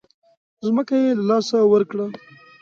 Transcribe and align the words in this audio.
ځمکه 0.65 0.95
یې 1.03 1.09
له 1.17 1.23
لاسه 1.29 1.57
ورکړه. 1.71 2.05